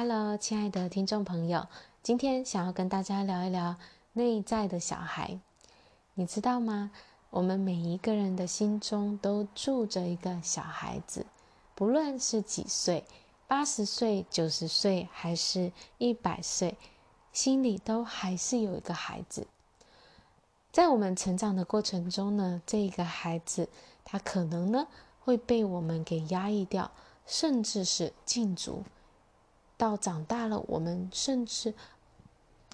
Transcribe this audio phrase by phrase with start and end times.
[0.00, 1.66] Hello，亲爱的听众朋友，
[2.04, 3.74] 今天想要跟大家聊一聊
[4.12, 5.40] 内在的小孩。
[6.14, 6.92] 你知道吗？
[7.30, 11.26] 我们每一个人的心中都住着一个小孩子，
[11.74, 13.04] 不论是几岁，
[13.48, 16.76] 八十岁、九十岁，还是一百岁，
[17.32, 19.48] 心里都还是有一个孩子。
[20.70, 23.68] 在我们成长的过程中呢，这一个孩子，
[24.04, 24.86] 他可能呢
[25.18, 26.88] 会被我们给压抑掉，
[27.26, 28.84] 甚至是禁足。
[29.78, 31.72] 到长大了，我们甚至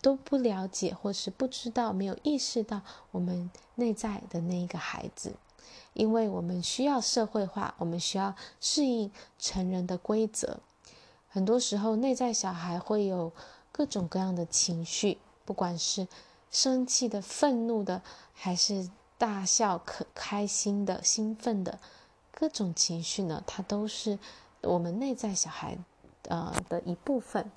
[0.02, 2.80] 都不了解，或是不知道，没有意识到
[3.12, 5.34] 我们内在的那一个孩子，
[5.92, 10.58] 因为我们需要社会化，我们需要适应成人的规则。
[11.28, 13.30] 很多时候，内在小孩会有
[13.70, 16.08] 各种各样的情绪，不管是
[16.50, 21.78] 生气的、愤怒的，还是大笑、可开心的、兴奋的，
[22.30, 24.18] 各种情绪呢，它都是
[24.62, 25.76] 我们内在小孩。
[26.28, 27.50] 呃的一部分。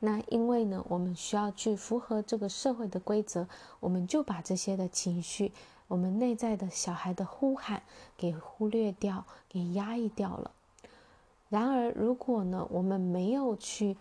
[0.00, 3.48] 那因为呢，我们需要去符合这个社会的规则，
[3.80, 5.52] 我们就把这些的情绪，
[5.88, 7.82] 我们内在的小孩的呼喊
[8.16, 10.52] 给忽略掉，给压抑掉了。
[11.48, 13.96] 然而，如果呢，我们没有去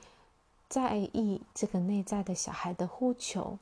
[0.69, 3.57] 在意这个内在的小孩的呼求，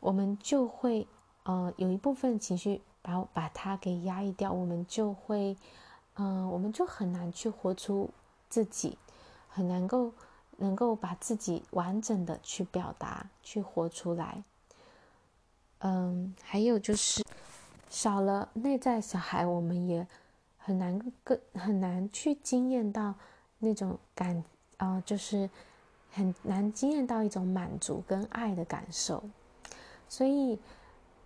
[0.00, 1.06] 我们就会
[1.44, 5.56] 呃有一部分情绪把把它给压抑掉，我们就会
[6.14, 8.10] 嗯、我们就很难去活出。
[8.48, 8.96] 自己
[9.48, 10.12] 很难够
[10.58, 14.42] 能够把自己完整的去表达、去活出来。
[15.80, 17.22] 嗯，还有就是
[17.90, 20.06] 少了内在小孩，我们也
[20.56, 23.14] 很难更很难去经验到
[23.58, 24.36] 那种感
[24.78, 25.48] 啊、呃，就是
[26.12, 29.22] 很难经验到一种满足跟爱的感受。
[30.08, 30.58] 所以，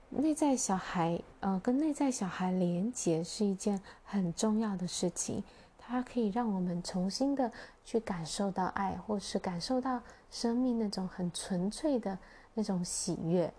[0.09, 5.45] 内在小孩呃，跟内在小孩连结是一件很重要的事情。
[5.91, 7.51] 它可以让我们重新的
[7.85, 12.17] 去感受到爱，或是感受到生命那种很纯粹的
[12.55, 13.53] 那种喜悦。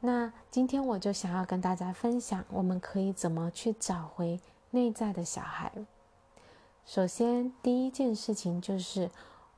[0.00, 5.70] 那今天我就想要跟大家分享，我们可以怎么去找回内在的小孩。
[6.86, 9.10] 首先，第一件事情就是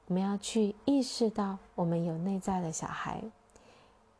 [0.07, 3.23] 我们要去意识到我们有内在的小孩，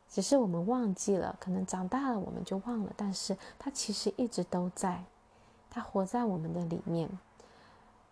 [0.09, 5.03] 只是我们忘记了，可能长大了我们就忘了，但是他其实一直都在。
[5.77, 7.07] 他活在我们的里面。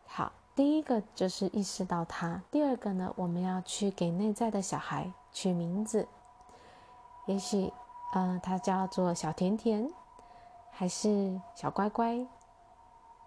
[0.06, 2.40] 好，第一个就是意识到他。
[2.52, 6.08] 第二个呢，我们要去给内在的小孩取名字。
[7.26, 7.74] 也许，
[8.14, 9.92] 呃，他叫做小甜甜，
[10.70, 12.24] 还是小乖乖，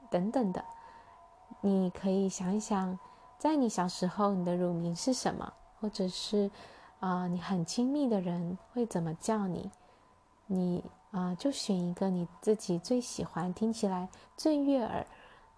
[0.08, 0.64] 等等的。
[1.60, 2.96] 你可以想一想，
[3.38, 5.52] 在你小时候，你的乳名是什么？
[5.80, 6.48] 或者是，
[7.00, 9.68] 啊、你很亲密的人会怎么叫你？
[10.46, 10.84] 你。
[11.10, 15.06] 啊、就选一个你自己最喜欢、听起来最悦耳、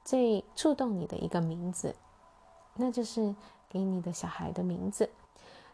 [0.05, 1.97] 最触动你的一个名字，
[2.77, 3.35] 那就是
[3.69, 5.11] 给你的小孩的名字。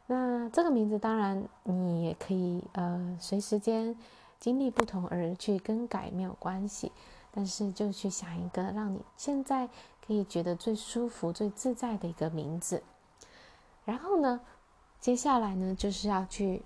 [0.07, 3.95] 那这个名字当然你也可以呃随时间
[4.41, 6.91] 经历不同而去更改，没有关系。
[7.31, 9.69] 但是就去想一个让你现在
[10.07, 12.83] 可以觉得最舒服、最自在的一个名字。
[13.85, 14.41] 然后呢，
[15.01, 16.63] 接下来呢就是要去。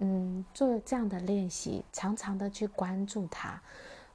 [0.00, 3.60] 嗯，做这样的练习，常常的去关注他，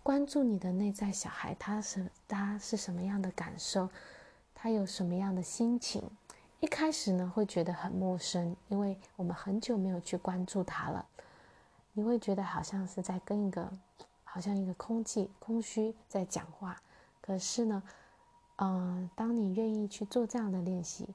[0.01, 3.89] 关注你的内在小孩，他是他是什么样的感受，
[4.55, 6.01] 他有什么样的心情。
[6.61, 11.05] 一开始呢，会觉得很陌生，因为我们很久没有去关注他了。
[11.91, 13.69] 你会觉得好像是在跟一个，
[14.23, 16.81] 好像一个空气空虚在讲话。
[17.19, 17.83] 可是呢，
[18.55, 21.09] 嗯、当你愿意去做这样的练习，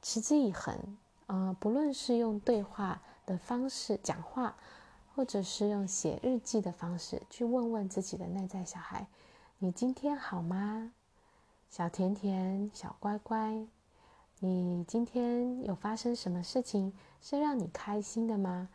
[0.00, 0.96] 持之以恒，
[1.26, 3.02] 呃，不论是用对话。
[3.30, 4.56] 的方式讲话，
[5.14, 9.06] 或者是用写日记的方式去问问自己的内在小孩
[9.58, 10.90] ：“你今天好吗？
[11.68, 13.64] 小甜甜，小乖乖，
[14.40, 18.68] 你今天有发生什么事情是让你开心的吗？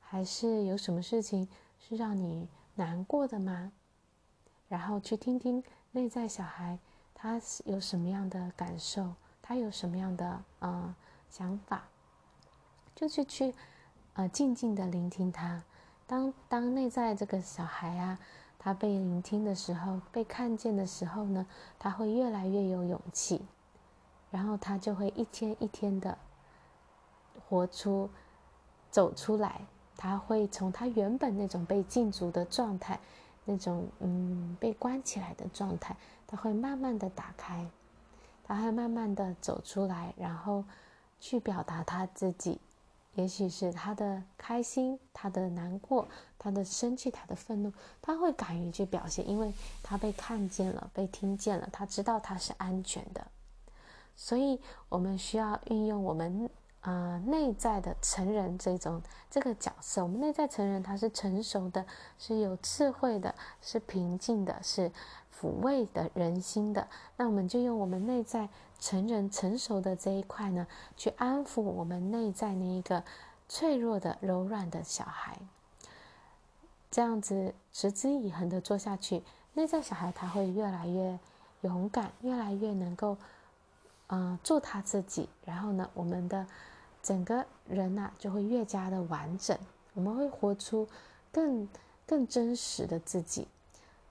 [0.00, 1.46] 还是有什么事情
[1.78, 3.72] 是让你难过的吗？”
[4.68, 6.78] 然后去听听内在小孩
[7.14, 10.96] 他有什么样的感受，他有什么样的呃
[11.28, 11.88] 想法，
[12.94, 13.54] 就去去。
[14.18, 15.62] 呃，静静的聆听他。
[16.04, 18.18] 当当内在这个小孩啊，
[18.58, 21.46] 他被聆听的时候，被看见的时候呢，
[21.78, 23.40] 他会越来越有勇气，
[24.32, 26.18] 然后他就会一天一天的
[27.48, 28.10] 活出、
[28.90, 29.60] 走出来。
[29.96, 32.98] 他会从他原本那种被禁足的状态，
[33.44, 35.94] 那种嗯被关起来的状态，
[36.26, 37.64] 他会慢慢的打开，
[38.42, 40.64] 他会慢慢的走出来，然后
[41.20, 42.60] 去表达他自己。
[43.18, 46.06] 也许是他的开心，他的难过，
[46.38, 53.26] 他的生气，他的愤怒，他会敢于去表现，因为他被看见了，被听见了，他知道他是安全的。
[54.14, 56.48] 所以我们需要运用我们
[56.82, 60.00] 呃内在的成人这种这个角色。
[60.00, 61.84] 我们内在成人他是成熟的，
[62.20, 64.92] 是有智慧的，是平静的，是
[65.40, 66.88] 抚慰的人心的。
[67.16, 68.48] 那我们就用我们内在
[68.80, 73.04] 成人成熟的这一块呢，去安抚我们内在那一个
[73.48, 75.38] 脆弱的、柔软的小孩。
[76.90, 79.22] 这样子持之以恒的做下去，
[79.54, 81.18] 内在小孩他会越来越
[81.60, 83.16] 勇敢，越来越能够，
[84.08, 85.28] 嗯、做他自己。
[85.44, 86.46] 然后呢，我们的
[87.02, 89.56] 整个人呐、就会越加的完整。
[89.94, 90.88] 我们会活出
[91.32, 91.68] 更
[92.06, 93.46] 更真实的自己。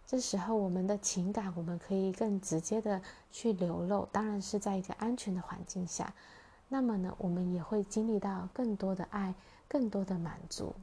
[0.07, 2.99] 这时候，我们的情感我们可以更直接的
[3.31, 6.11] 去流露，当然是在一个安全的环境下。
[6.67, 9.35] 那么呢，我们也会经历到更多的爱，
[9.67, 10.73] 更多的满足。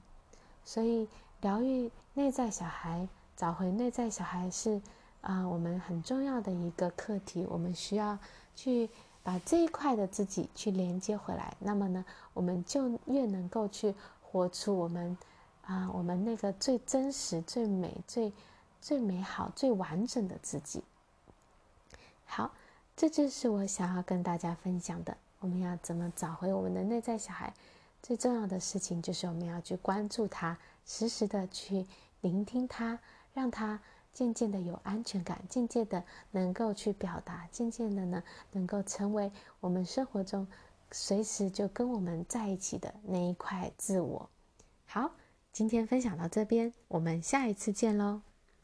[0.65, 1.09] 所以。
[1.41, 3.07] 疗愈内在小孩，
[3.37, 4.81] 找回内在小孩是
[5.21, 7.47] 啊、我们很重要的一个课题。
[7.51, 8.19] 我们需要
[8.57, 8.89] 去
[9.23, 11.55] 把这一块的自己去连接回来。
[11.59, 15.15] 那么呢，我们就越能够去活出我们
[15.67, 18.33] 啊、我们那个最真实、最美、最
[18.85, 20.83] 最美好、最完整的自己。
[22.27, 22.53] 好，
[22.95, 25.17] 这就是我想要跟大家分享的。
[25.41, 27.55] 我们要怎么找回我们的内在小孩？
[28.03, 30.59] 最重要的事情就是我们要去关注他。
[30.85, 31.87] 时时的去
[32.21, 32.99] 聆听他，
[33.33, 33.81] 让他
[34.13, 38.23] 渐渐的有安全感，渐渐的能够去表达，渐渐的呢，
[38.53, 40.47] 能够成为我们生活中
[40.91, 44.29] 随时就跟我们在一起的那一块自我。
[44.85, 45.13] 好，
[45.55, 48.21] 今天分享到这边，我们下一次见喽。